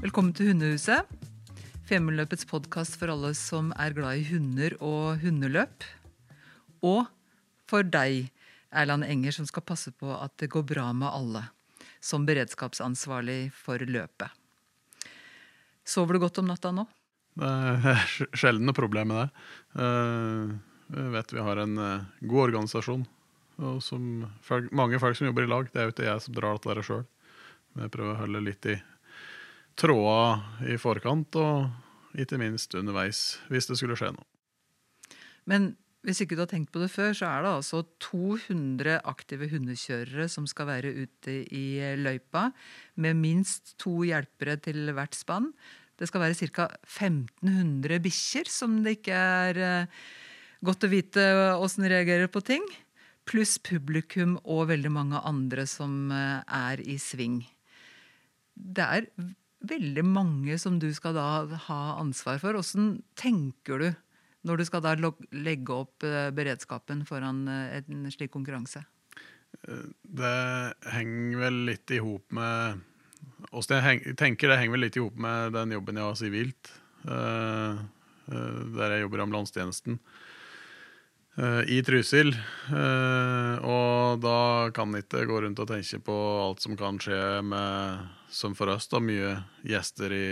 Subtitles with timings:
[0.00, 1.04] Velkommen til Hundehuset.
[1.84, 5.84] Femundløpets podkast for alle som er glad i hunder og hundeløp.
[6.80, 7.04] Og
[7.68, 8.30] for deg,
[8.72, 11.42] Erland Enger, som skal passe på at det går bra med alle.
[12.00, 14.32] Som beredskapsansvarlig for løpet.
[15.84, 16.86] Sover du godt om natta nå?
[17.36, 20.64] Det er sjelden noe problem med det.
[20.92, 23.06] Eh, jeg vet vi har en eh, god organisasjon.
[23.56, 24.26] Og som
[24.76, 25.70] mange folk som jobber i lag.
[25.72, 27.06] Det er jo ikke jeg som drar dette sjøl.
[27.76, 28.76] Jeg prøver å holde litt i
[29.76, 34.24] tråda i forkant, og ikke minst underveis, hvis det skulle skje noe.
[35.48, 35.74] Men
[36.06, 40.28] hvis ikke du har tenkt på det før, så er det altså 200 aktive hundekjørere
[40.32, 41.66] som skal være ute i
[42.00, 42.50] løypa,
[43.02, 45.50] med minst to hjelpere til hvert spann.
[45.96, 46.68] Det skal være ca.
[46.86, 50.00] 1500 bikkjer, som det ikke er eh,
[50.64, 51.22] godt å vite
[51.60, 52.64] åssen reagerer på ting.
[53.26, 57.40] Pluss publikum og veldig mange andre som eh, er i sving.
[58.54, 59.08] Det er
[59.66, 61.28] veldig mange som du skal da
[61.66, 62.58] ha ansvar for.
[62.58, 63.88] Åssen tenker du
[64.46, 64.94] når du skal da
[65.34, 68.84] legge opp eh, beredskapen foran eh, en slik konkurranse?
[69.56, 70.36] Det
[70.92, 72.82] henger vel litt i hop med
[73.56, 76.70] Jeg tenker det henger vel litt i hop med den jobben jeg har sivilt.
[77.06, 79.96] Der jeg jobber i ambulansetjenesten
[81.36, 82.30] i Trysil.
[82.72, 84.38] Og da
[84.72, 88.72] kan en ikke gå rundt og tenke på alt som kan skje med som for
[88.72, 89.34] oss, da, mye
[89.66, 90.28] gjester i,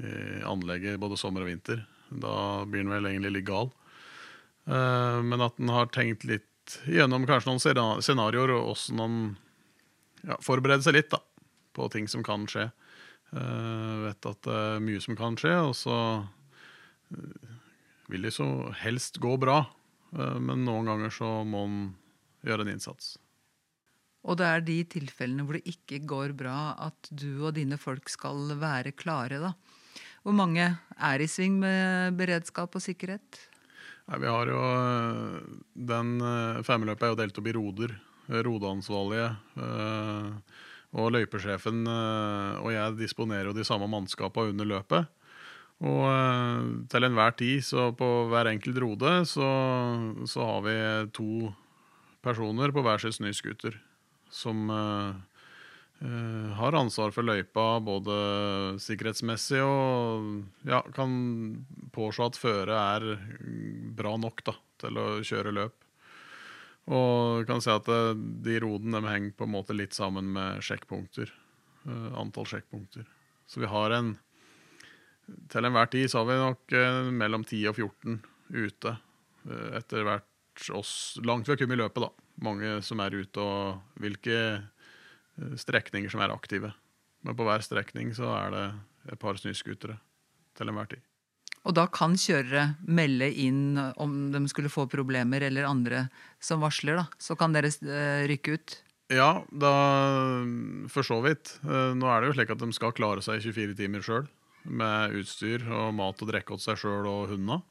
[0.00, 0.14] i
[0.48, 1.84] anlegget både sommer og vinter.
[2.08, 3.70] Da blir en vel egentlig litt gal.
[4.68, 6.44] Uh, men at en har tenkt litt
[6.88, 9.20] gjennom kanskje noen scenarioer, og åssen en
[10.26, 11.22] ja, forbereder seg litt da,
[11.76, 12.68] på ting som kan skje.
[13.28, 15.96] Vet at det er mye som kan skje, og så
[18.08, 18.46] vil det så
[18.80, 19.62] helst gå bra.
[20.16, 21.80] Men noen ganger så må en
[22.46, 23.16] gjøre en innsats.
[24.28, 28.10] Og det er de tilfellene hvor det ikke går bra, at du og dine folk
[28.12, 29.52] skal være klare, da.
[30.24, 33.38] Hvor mange er i sving med beredskap og sikkerhet?
[34.08, 35.36] Nei, vi har jo eh,
[35.92, 37.94] Den eh, femmeløpet er jo delt opp i roder.
[38.28, 39.28] Rodeansvarlige.
[39.56, 40.64] Eh,
[40.98, 45.10] og løypesjefen og jeg disponerer jo de samme mannskapene under løpet.
[45.78, 49.48] Og til enhver tid, så på hver enkelt rode, så,
[50.26, 50.78] så har vi
[51.14, 51.52] to
[52.24, 53.78] personer på hver sin snøscooter
[54.30, 55.14] som uh,
[56.02, 58.16] uh, har ansvar for løypa både
[58.82, 61.12] sikkerhetsmessig og ja, kan
[61.94, 65.76] påse at føret er bra nok da, til å kjøre løp.
[66.88, 70.64] Og kan si at uh, de rodene de henger på en måte litt sammen med
[70.64, 71.32] sjekkpunkter.
[71.88, 73.06] antall sjekkpunkter.
[73.48, 74.16] Så vi har en
[75.52, 76.74] Til enhver tid så har vi nok
[77.12, 78.18] mellom 10 og 14
[78.56, 78.94] ute
[79.76, 80.92] etter hvert oss
[81.24, 86.12] langt vi har kommet i løpet, da mange som er ute, og hvilke eh, strekninger
[86.12, 86.72] som er aktive.
[87.26, 88.64] Men på hver strekning så er det
[89.14, 89.98] et par snøscootere
[90.58, 91.04] til enhver tid.
[91.66, 96.06] Og da kan kjørere melde inn om de skulle få problemer, eller andre
[96.40, 97.08] som varsler, da.
[97.20, 98.78] Så kan dere eh, rykke ut?
[99.12, 99.72] Ja, da
[100.92, 101.56] for så vidt.
[101.64, 104.28] Eh, nå er det jo slik at de skal klare seg i 24 timer sjøl.
[104.68, 107.62] Med utstyr og mat og drikke til seg sjøl og hundene.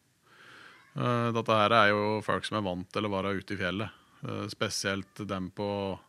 [0.98, 3.94] Dette her er jo folk som er vant til å være ute i fjellet.
[4.26, 6.00] Eh, spesielt dem på,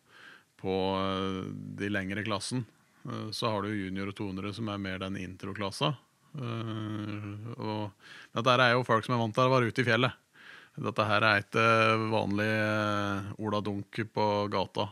[0.56, 2.64] på eh, de lengre klassen.
[3.04, 5.94] Eh, så har du junior og 200 som er mer den introklassa.
[6.38, 7.88] Og
[8.36, 10.12] dette er jo folk som er vant til å være ute i fjellet.
[10.78, 11.64] Dette her er ikke
[12.12, 12.50] vanlig
[13.42, 14.84] Ola Dunk på gata.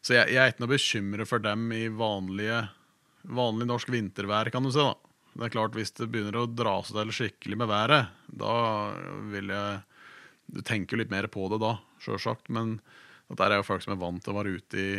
[0.00, 2.64] Så jeg, jeg er ikke noe bekymret for dem i vanlige,
[3.26, 4.82] vanlig norsk vintervær, kan du si.
[4.82, 4.94] da.
[5.36, 8.54] Det er klart Hvis det begynner å dra seg til skikkelig med været, da
[9.32, 9.82] vil jeg
[10.46, 12.50] du tenker litt mer på det da, sjølsagt.
[12.54, 12.78] Men
[13.26, 14.90] dette er jo folk som er vant til å være ute i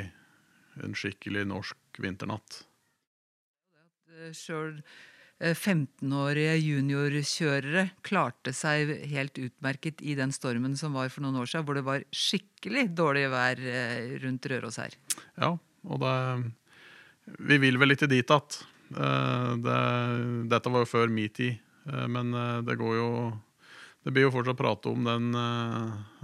[0.84, 2.64] en skikkelig norsk vinternatt.
[4.36, 4.82] Sjøl
[5.38, 11.50] 15-årige eh, juniorkjørere klarte seg helt utmerket i den stormen som var for noen år
[11.50, 14.98] siden, hvor det var skikkelig dårlig vær eh, rundt Røros her.
[15.38, 15.54] Ja,
[15.88, 16.16] og det
[17.38, 18.62] Vi vil vel ikke dit at
[18.96, 19.80] Eh, det,
[20.48, 22.34] dette var jo før min tid, men
[22.68, 23.12] det går jo
[24.04, 25.30] det blir jo fortsatt prate om den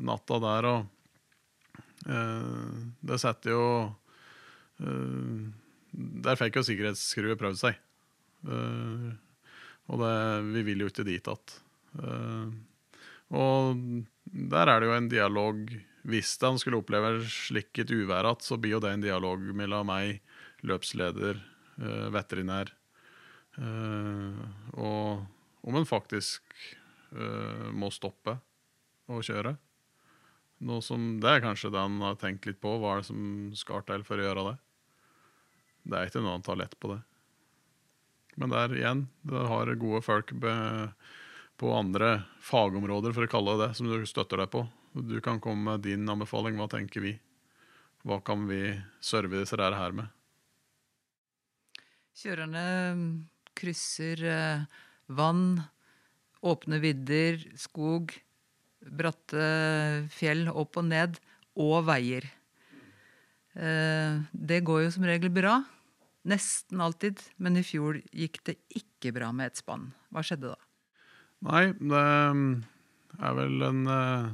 [0.04, 0.90] natta der, og
[2.04, 3.68] det setter jo
[6.28, 7.78] Der fikk jo sikkerhetsskruet prøvd seg.
[9.88, 10.18] og det,
[10.52, 11.56] vi vil jo ikke dit at
[13.32, 13.80] og
[14.52, 15.64] der er det jo en dialog
[16.04, 19.88] Hvis han skulle oppleve slik et uvær igjen, så blir jo det en dialog mellom
[19.88, 20.20] meg,
[20.64, 21.40] løpsleder,
[22.14, 22.70] veterinær,
[24.74, 25.24] og
[25.64, 26.44] om en faktisk
[27.16, 28.38] uh, må stoppe.
[29.12, 29.56] å kjøre.
[30.64, 32.78] Noe som, det er kanskje det han har tenkt litt på.
[32.80, 33.24] Hva er det som
[33.58, 34.54] skal til for å gjøre det?
[35.84, 37.02] Det er ikke noe han tar lett på det.
[38.40, 40.32] Men der igjen, det har gode folk
[41.60, 44.64] på andre fagområder, for å kalle det det, som du støtter deg på.
[44.96, 46.56] Du kan komme med din anbefaling.
[46.58, 47.18] Hva tenker vi?
[48.08, 50.08] Hva kan vi serve disse her med?
[52.14, 52.66] Kjørerne
[53.58, 54.66] krysser eh,
[55.10, 55.64] vann,
[56.46, 58.14] åpne vidder, skog,
[58.84, 59.46] bratte
[60.14, 61.18] fjell opp og ned,
[61.58, 62.28] og veier.
[63.54, 65.62] Eh, det går jo som regel bra.
[66.30, 67.22] Nesten alltid.
[67.38, 69.90] Men i fjor gikk det ikke bra med et spann.
[70.14, 70.60] Hva skjedde da?
[71.44, 72.04] Nei, det
[73.20, 74.30] er vel den uh,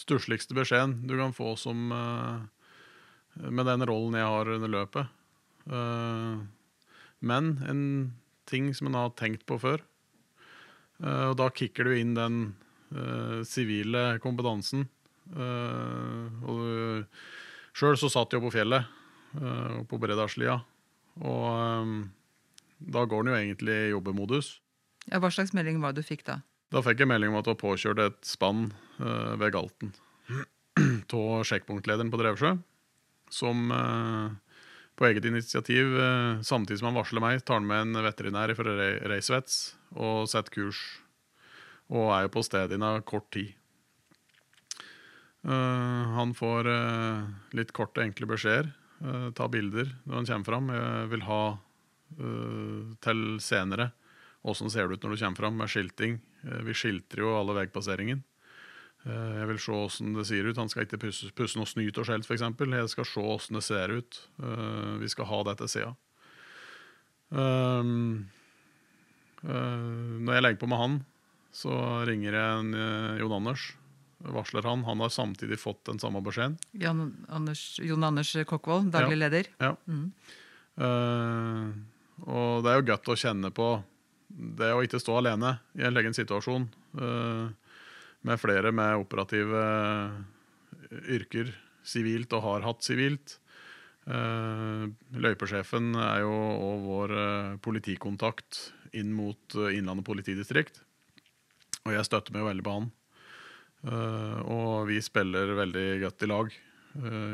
[0.00, 2.40] stussligste beskjeden du kan få som uh,
[3.36, 5.18] med den rollen jeg har under løpet.
[5.70, 6.42] Uh,
[7.22, 7.82] men en
[8.50, 9.82] ting som en har tenkt på før.
[11.02, 12.54] og da kicker du inn den
[13.46, 14.88] sivile kompetansen.
[16.42, 17.06] og
[17.72, 18.90] Sjøl så satt jeg på fjellet
[19.88, 20.58] på Bredalslia.
[21.22, 21.88] Og
[22.82, 24.60] da går den jo egentlig i jobbemodus.
[25.06, 26.42] Ja, Hva slags melding var det du fikk da?
[26.74, 29.94] Da fikk jeg melding om at det var påkjørt et spann ved Galten.
[31.12, 32.54] Av sjekkpunktlederen på Drevsjø,
[33.32, 34.32] som uh,
[35.02, 35.96] på eget initiativ,
[36.46, 38.76] samtidig som han varsler meg, tar han med en veterinær fra
[39.10, 39.56] Reisvets
[39.98, 40.78] og setter kurs.
[41.90, 43.50] Og er jo på stedet innen kort tid.
[45.42, 46.68] han får
[47.58, 48.70] litt korte, enkle beskjeder
[49.34, 50.70] ta bilder når han kommer fram.
[50.70, 51.42] Jeg vil ha
[53.02, 53.90] til senere
[54.42, 56.20] åssen ser det ut når du kommer fram med skilting.
[56.42, 58.22] Vi skilter jo alle veipasseringen.
[59.02, 60.60] Jeg vil se åssen det ser ut.
[60.60, 62.44] Han skal ikke pusse, pusse noe snyt og skjelt, f.eks.
[62.46, 64.20] Jeg skal se åssen det ser ut.
[65.02, 65.92] Vi skal ha det til sida.
[69.42, 70.98] Når jeg legger på med han,
[71.50, 71.74] så
[72.06, 72.70] ringer jeg en
[73.18, 73.72] Jon Anders
[74.30, 74.84] varsler han.
[74.84, 76.58] Han har samtidig fått den samme beskjeden.
[76.72, 79.22] Jan Anders, Jon Anders Kokkvold, daglig ja.
[79.24, 79.50] leder.
[79.58, 79.74] Ja.
[79.86, 80.12] Mm.
[80.78, 81.72] Uh,
[82.26, 83.72] og det er jo godt å kjenne på
[84.28, 86.64] det å ikke stå alene i en egen situasjon
[86.96, 87.50] uh,
[88.26, 89.62] med flere med operative
[91.10, 91.52] yrker
[91.86, 93.38] sivilt og har hatt sivilt.
[94.02, 97.12] Uh, løypesjefen er jo òg vår
[97.62, 100.82] politikontakt inn mot Innlandet politidistrikt.
[101.86, 102.90] Og jeg støtter meg jo veldig på han.
[104.52, 106.52] Og vi spiller veldig godt i lag.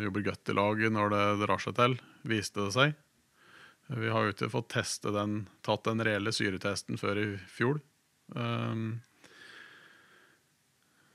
[0.04, 1.96] Jobber godt i lag når det drar seg til,
[2.30, 2.94] viste det seg.
[3.88, 7.82] Vi har jo ikke fått teste den, tatt den reelle syretesten før i fjor.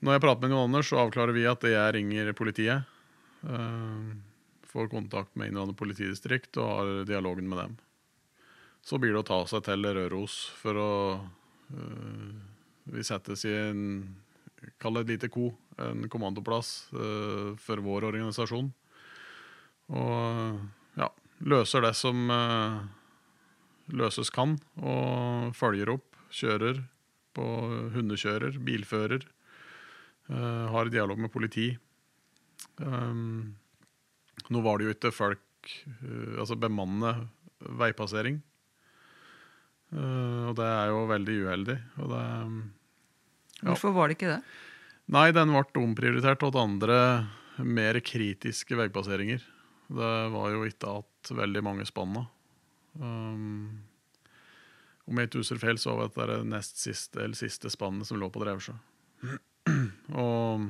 [0.04, 2.90] Når jeg prater med noen Anders, så avklarer vi at jeg ringer politiet.
[4.68, 7.78] får kontakt med Innlandet politidistrikt og har dialogen med dem.
[8.84, 10.90] Så blir det å ta seg til Røros for å
[12.84, 13.80] Vi settes i en
[14.80, 18.70] kall det et lite ko, en kommandoplass uh, for vår organisasjon.
[19.94, 21.10] Og ja,
[21.44, 22.80] løser det som uh,
[23.92, 26.84] løses kan, og følger opp, kjører
[27.34, 27.46] på
[27.96, 29.26] hundekjører, bilfører.
[30.30, 31.68] Uh, har dialog med politi.
[32.80, 33.54] Um,
[34.50, 35.40] nå var det jo ikke folk
[36.36, 37.10] Altså bemanne
[37.80, 38.34] veipassering.
[39.94, 41.76] og det er jo veldig uheldig.
[41.96, 42.24] Det
[43.62, 44.42] Hvorfor var det ikke det?
[45.16, 46.98] Nei, den ble omprioritert til andre
[47.64, 49.40] mer kritiske veipasseringer.
[49.88, 52.26] Det var jo ikke at veldig mange spanna.
[53.00, 53.84] Um,
[55.04, 58.20] om jeg ikke husker feil, så var det det nest siste eller siste spannet som
[58.20, 58.76] lå på Drevsjø.
[60.24, 60.66] og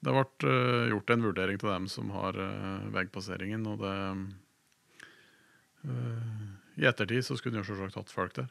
[0.00, 3.96] det ble uh, gjort en vurdering til dem som har uh, veipasseringen, og det
[5.84, 6.46] uh,
[6.80, 8.48] I ettertid så skulle de jo selvsagt hatt folk der.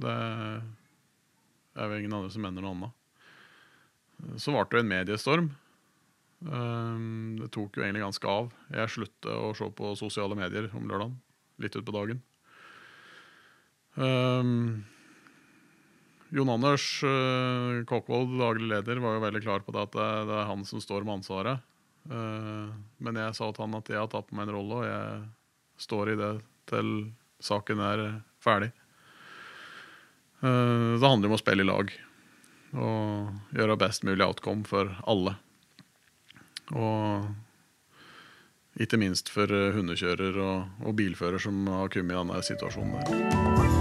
[0.00, 2.96] Det er jo ingen andre som mener noe annet.
[4.42, 5.48] Så ble det en mediestorm.
[6.40, 8.50] Det tok jo egentlig ganske av.
[8.72, 11.16] Jeg sluttet å se på sosiale medier om lørdagen.
[11.62, 12.22] Litt utpå dagen.
[13.98, 14.84] Um,
[16.30, 20.36] Jon Anders uh, Kokkvold, daglig leder, var jo veldig klar på det at det, det
[20.38, 21.64] er han som står med ansvaret.
[22.10, 22.70] Uh,
[23.02, 25.84] men jeg sa til han at jeg har tatt på meg en rolle, og jeg
[25.86, 26.30] står i det
[26.70, 26.92] til
[27.42, 28.04] saken er
[28.42, 28.70] ferdig.
[30.40, 31.92] Uh, det handler om å spille i lag
[32.70, 35.34] og gjøre best mulig outcome for alle.
[36.70, 37.26] Og
[38.80, 43.79] ikke minst for eh, hundekjører og, og bilfører som har kommet i denne situasjonen der.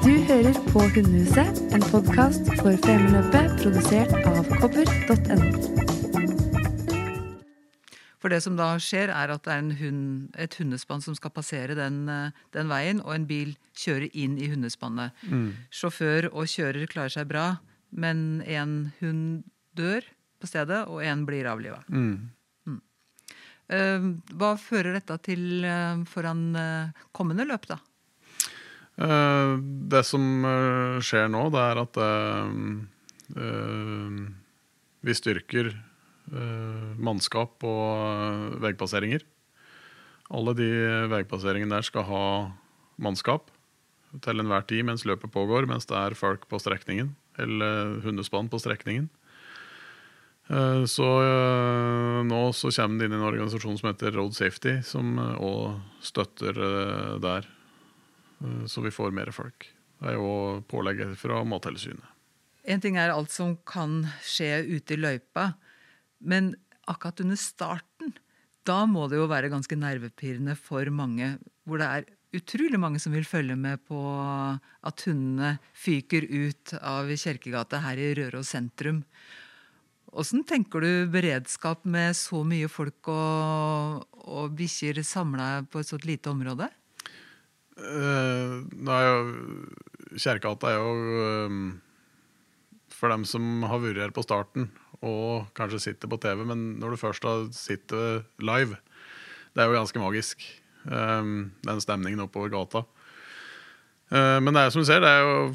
[0.00, 5.48] Du hører på Hundehuset, en podkast for Femundløpet produsert av kobber.no.
[8.16, 11.76] For det som da skjer, er at det er hund, et hundespann som skal passere
[11.76, 15.12] den, eh, den, veien, og en bil kjører inn i hundespannet.
[15.28, 15.52] Mm.
[15.68, 17.44] Sjåfør og kjører klarer seg bra,
[17.92, 19.44] men en hund
[19.76, 20.08] dør
[20.40, 21.84] på stedet, og én blir avliva.
[21.92, 22.30] Mm.
[22.64, 22.80] Mm.
[24.34, 27.82] hva fører dette til eh, foran eh, kommende løp, da?
[28.98, 29.52] Eh,
[29.92, 32.50] det som eh, skjer nå, det er at eh,
[35.06, 35.72] vi styrker
[36.30, 39.24] mannskap og veipasseringer.
[40.30, 40.68] Alle de
[41.10, 42.26] veipasseringene der skal ha
[43.02, 43.48] mannskap
[44.22, 47.10] til enhver tid mens løpet pågår, mens det er folk på strekningen,
[47.42, 49.08] eller hundespann på strekningen.
[50.86, 51.08] Så
[52.30, 56.62] nå så kommer det inn en organisasjon som heter Road Safety, som òg støtter
[57.26, 57.50] der.
[58.40, 59.68] Eh, Så vi får mer folk.
[60.00, 62.16] Det er jo pålegget fra Mattilsynet.
[62.64, 65.54] En ting er alt som kan skje ute i løypa,
[66.20, 66.54] men
[66.88, 68.14] akkurat under starten,
[68.68, 73.14] da må det jo være ganske nervepirrende for mange, hvor det er utrolig mange som
[73.16, 73.98] vil følge med på
[74.86, 79.02] at hundene fyker ut av Kjerkegata her i Røros sentrum.
[80.10, 85.98] Åssen tenker du beredskap med så mye folk og, og bikkjer samla på et så
[86.02, 86.68] lite område?
[87.80, 91.58] Eh, Nå er jo Kjerkegata er jo eh,
[93.00, 94.68] for dem som har vært her på starten
[95.06, 98.76] og kanskje sitter på TV, men når du først har sittet live,
[99.54, 100.44] det er jo ganske magisk.
[100.84, 102.84] Um, Den stemningen oppover gata.
[104.12, 105.54] Uh, Men det er som du ser, det er jo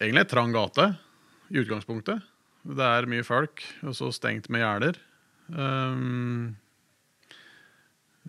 [0.00, 0.88] egentlig en trang gate
[1.52, 2.26] i utgangspunktet.
[2.62, 4.98] Det er mye folk, og så stengt med gjerder.
[5.54, 6.56] Um,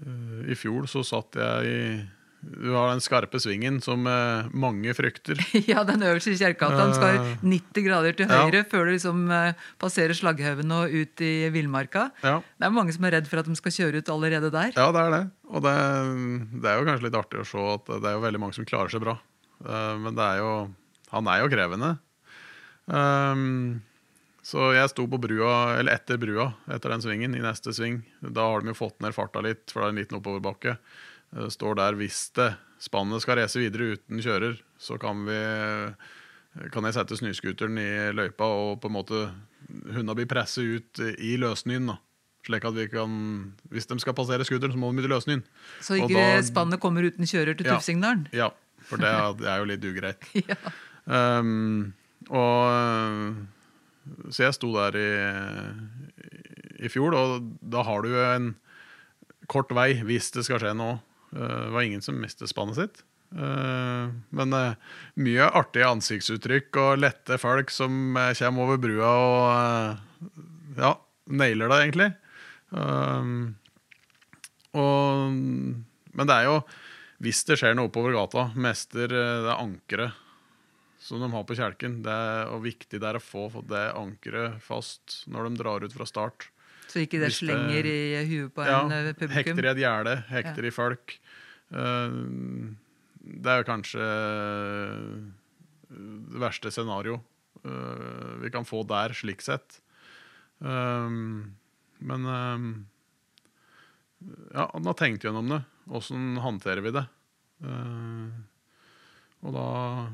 [0.06, 1.84] uh, I fjor så satt jeg i
[2.44, 5.40] Du har den skarpe svingen som eh, mange frykter.
[5.72, 6.76] Ja, den øverste Kjerkegata.
[6.82, 8.42] Den skal 90 grader til Ja.
[8.44, 12.10] høyre før du liksom eh, passerer Slagghaugen og ut i villmarka.
[12.24, 14.74] Ja, Det er mange som er redd for at de skal kjøre ut allerede der.
[14.76, 15.24] ja det er det.
[15.54, 15.76] Og det,
[16.60, 18.68] det er jo kanskje litt artig å se at det er jo veldig mange som
[18.68, 19.16] klarer seg bra.
[19.64, 20.52] Uh, Men det er jo
[21.14, 21.94] Han er jo krevende.
[22.92, 23.82] Um,
[24.44, 28.02] så jeg sto på brua, eller etter brua, etter den svingen, i neste sving.
[28.20, 30.74] Da har de jo fått ned farta litt, for det er en liten oppoverbakke.
[31.36, 32.52] Eh, Står der hvis det
[32.84, 35.38] spannet skal race videre uten kjører, så kan vi
[36.70, 39.22] kan jeg sette snøscooteren i løypa og på en måte
[39.64, 41.88] Hundene blir presset ut i løssnøen.
[42.46, 43.14] Slik at vi kan
[43.72, 45.42] Hvis de skal passere scooteren, så må de ut i løssnøen.
[45.82, 47.78] Så ikke da- spannet kommer uten kjører til Ja.
[47.80, 48.28] Tufsingdalen.
[48.36, 48.50] Ja,
[48.84, 50.30] for det er, det er jo litt ugreit.
[50.52, 51.40] Ja.
[51.40, 51.94] Um,
[52.30, 53.48] og
[54.36, 58.50] Så jeg sto der i, i fjor, og da har du en
[59.52, 61.00] kort vei hvis det skal skje noe.
[61.34, 63.04] Uh, det var ingen som mistet spannet sitt.
[63.34, 64.76] Uh, men uh,
[65.18, 70.94] mye artige ansiktsuttrykk og lette folk som kommer over brua og ja,
[71.34, 72.10] nailer det, egentlig.
[74.74, 75.34] Og,
[76.18, 76.56] men det er jo
[77.22, 80.18] Hvis det skjer noe oppover gata, mester det ankeret
[81.04, 82.00] som de har på kjelken.
[82.06, 85.96] Det er og viktig det er å få det ankeret fast når de drar ut
[85.96, 86.48] fra start.
[86.94, 89.34] Så ikke det det- slenger i huet på Ja, en eh, publikum.
[89.58, 91.16] hekter i et gjerde, hekter i folk.
[91.74, 92.18] Eh,
[93.24, 94.08] det er jo kanskje
[95.90, 97.20] det verste scenario
[97.66, 99.80] eh, vi kan få der, slik sett.
[100.60, 101.56] Um,
[102.00, 102.68] men um,
[104.54, 105.62] ja, han tenkte tenkt gjennom det.
[105.92, 107.06] Åssen håndterer vi det?
[107.64, 108.28] Eh,
[109.44, 109.66] og da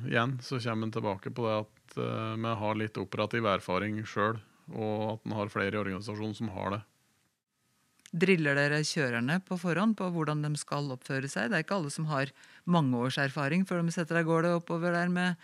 [0.09, 4.39] igjen så kommer en tilbake på det at eh, vi har litt operativ erfaring sjøl,
[4.73, 6.81] og at en har flere i organisasjonen som har det.
[8.09, 11.51] Driller dere kjørerne på forhånd på hvordan de skal oppføre seg?
[11.51, 12.31] Det er ikke alle som har
[12.65, 15.37] mange års erfaring før de setter av gårde oppover der med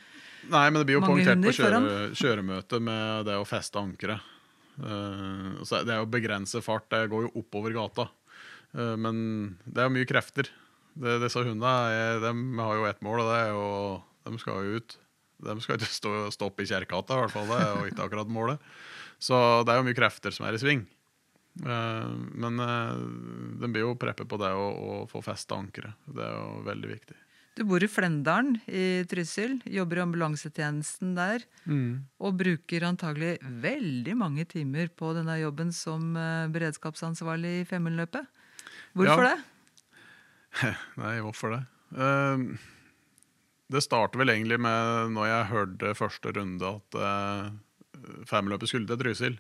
[0.50, 1.80] Nei, men det blir jo poengtert på kjøre,
[2.18, 4.34] kjøremøte med det å feste ankeret.
[4.78, 8.10] Uh, det er jo begrenset fart, det går jo oppover gata.
[8.76, 9.16] Uh, men
[9.66, 10.52] det er mye krefter.
[10.96, 13.66] Det, disse hundene er, de har jo ett mål, og det er jo
[14.26, 14.98] De skal jo ut.
[15.46, 17.50] De skal ikke stå, stoppe i Kjerkegata, i hvert fall.
[17.50, 18.70] Det er jo ikke akkurat målet.
[19.26, 20.86] Så det er jo mye krefter som er i sving.
[21.66, 22.60] Eh, men
[23.62, 25.96] den blir jo preppet på det å, å få feste ankeret.
[26.06, 27.18] Det er jo veldig viktig.
[27.56, 31.46] Du bor i Flendalen i Trysil, jobber i ambulansetjenesten der.
[32.20, 38.28] Og bruker antagelig veldig mange timer på denne jobben som eh, beredskapsansvarlig i Femundløpet.
[38.96, 39.36] Hvorfor Ja.
[39.36, 39.52] det?
[41.02, 41.62] Nei, hvorfor det?
[41.96, 42.44] Eh,
[43.72, 47.48] det starter vel egentlig med når jeg hørte første runde at uh,
[48.30, 49.40] femmeløpet skulle til Trysil.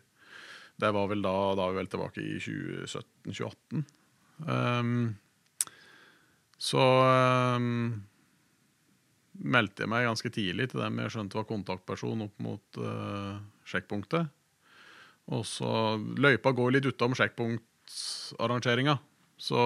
[0.75, 3.85] Det var vel da, da var vi vel tilbake i 2017-2018.
[4.45, 5.15] Um,
[6.59, 6.83] så
[7.55, 7.93] um,
[9.39, 14.31] meldte jeg meg ganske tidlig til dem jeg skjønte var kontaktperson opp mot uh, sjekkpunktet.
[15.35, 15.69] Og så
[16.21, 18.97] Løypa går litt utom sjekkpunktarrangeringa.
[19.41, 19.59] Så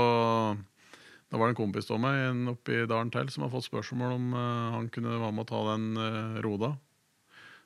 [1.29, 4.15] da var det en kompis av meg en oppe dalen til som har fått spørsmål
[4.15, 6.73] om uh, han kunne være med å ta den uh, roda.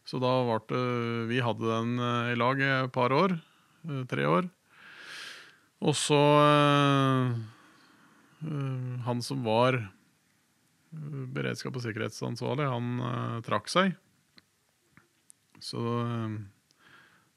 [0.07, 0.83] Så da ble det
[1.31, 3.37] Vi hadde den eh, i lag et par år.
[3.87, 4.49] eh, Tre år.
[5.83, 7.35] Og så eh,
[9.07, 9.79] Han som var
[10.93, 13.95] beredskap- og sikkerhetsansvarlig, han trakk seg.
[15.63, 15.79] Så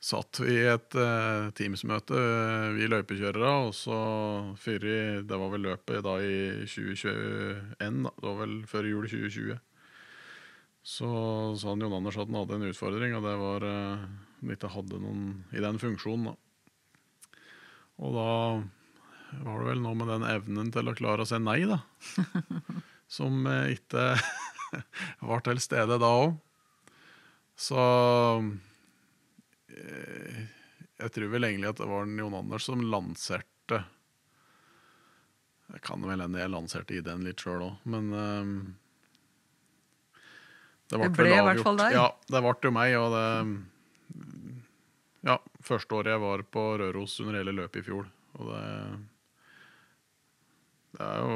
[0.06, 2.18] satt vi i et uh, Teams-møte,
[2.76, 3.96] vi løypekjørere, og så
[4.60, 8.12] før i Det var vel løpet da i 2021, da.
[8.12, 9.56] Det var vel før jul 2020.
[10.86, 11.08] Så
[11.58, 14.04] sa han Jon Anders at han hadde en utfordring, og det var uh,
[14.38, 16.30] han ikke hadde noen i den funksjonen.
[16.30, 17.40] da.
[18.06, 18.30] Og da
[19.42, 21.80] var det vel noe med den evnen til å klare å si nei, da.
[23.16, 24.12] Som eh, ikke
[25.28, 26.36] var til stede da òg.
[27.56, 27.82] Så
[29.72, 30.40] eh,
[31.00, 33.78] jeg tror vel egentlig at det var Jon Anders som lanserte
[35.72, 38.52] Jeg kan vel hende jeg lanserte ideen litt sjøl òg, men eh,
[40.86, 41.96] Det ble ble i hvert fall deg.
[41.96, 43.26] Ja, det ble jo meg, og det
[45.26, 48.06] Ja, første året jeg var på Røros under hele løpet i fjor,
[48.38, 48.64] og det
[50.96, 51.32] Det er jo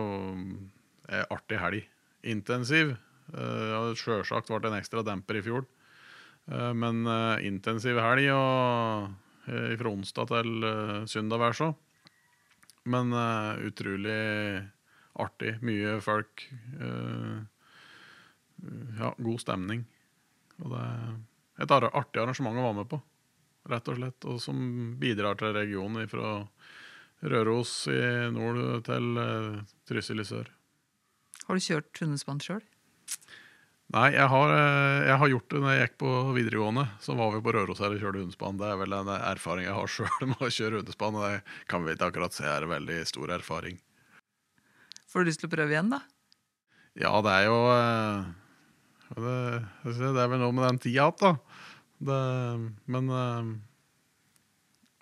[1.11, 1.89] en artig helg.
[2.23, 2.95] Intensiv.
[3.31, 5.67] Uh, Sjølsagt ble det en ekstra demper i fjor.
[6.51, 9.11] Eh, men eh, intensiv helg og
[9.47, 10.67] uh, fra onsdag til
[11.11, 11.71] søndag hver så.
[12.91, 13.13] Men
[13.61, 14.17] utrolig
[15.21, 15.59] artig.
[15.61, 16.47] Mye folk.
[18.99, 19.85] Ja, god stemning.
[20.61, 23.01] Og det er et artig arrangement å være med på,
[23.73, 24.29] rett og slett.
[24.29, 24.61] Og som
[25.01, 26.41] bidrar til regionen fra
[27.21, 28.01] Røros i
[28.33, 30.49] nord til uh, Trysil i sør.
[31.47, 32.63] Har du kjørt hundespann sjøl?
[33.91, 36.85] Nei, jeg har, eh, jeg har gjort det når jeg gikk på videregående.
[37.03, 38.61] Så var vi på Røros her og kjørte hundespann.
[38.61, 41.19] Det er vel en erfaring jeg har sjøl med å kjøre hundespann.
[41.19, 41.41] Og det
[41.71, 43.81] kan vi ikke akkurat se er en veldig stor erfaring.
[45.11, 46.05] Får du lyst til å prøve igjen, da?
[47.03, 48.31] Ja, det er jo eh,
[49.17, 49.37] det,
[49.99, 51.35] det er vel noe med den tida da.
[52.01, 52.21] Det,
[52.91, 53.51] men eh,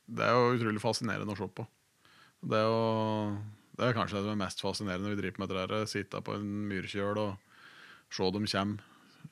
[0.09, 1.67] det er jo utrolig fascinerende å se på.
[2.49, 2.83] Det er jo
[3.79, 5.77] det er kanskje det som er mest fascinerende vi driver med dette.
[5.77, 7.37] her, Sitte på en myrkjøl og
[8.11, 8.81] se dem komme.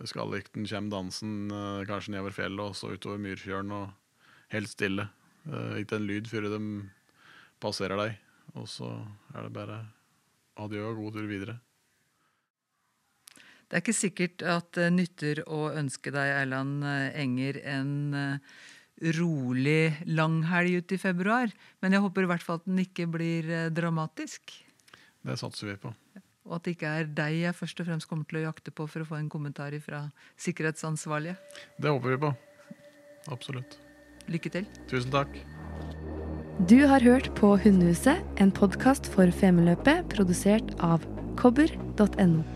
[0.07, 3.91] Skallikten kommer dansen eh, kanskje nedover fjellet og så utover myrkjølen og
[4.55, 5.09] helt stille.
[5.51, 6.61] Eh, ikke en lyd før de
[7.63, 8.19] passerer deg.
[8.55, 8.93] Og så
[9.35, 9.81] er det bare
[10.63, 11.59] adjø og god tur videre.
[13.67, 18.59] Det er ikke sikkert at det nytter å ønske deg, Erland eh, Enger, en eh,
[19.19, 21.51] rolig langhelg ut i februar.
[21.83, 24.55] Men jeg håper i hvert fall at den ikke blir eh, dramatisk.
[25.27, 25.91] Det satser vi på.
[26.47, 28.87] Og at det ikke er deg jeg først og fremst kommer til å jakte på
[28.87, 30.05] for å få en kommentar fra
[30.47, 31.35] sikkerhetsansvarlige.
[31.83, 32.31] Det håper vi på.
[33.35, 33.81] Absolutt.
[34.31, 34.69] Lykke til.
[34.91, 35.35] Tusen takk.
[36.71, 41.03] Du har hørt på Hundehuset, en podkast for Femundløpet produsert av
[41.37, 42.56] kobber.no.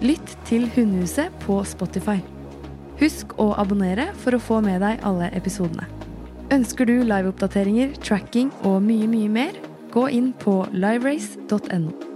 [0.00, 2.22] Lytt til Hundehuset på Spotify.
[3.02, 5.84] Husk å abonnere for å få med deg alle episodene.
[6.56, 9.60] Ønsker du liveoppdateringer, tracking og mye, mye mer,
[9.92, 12.09] gå inn på liverace.no.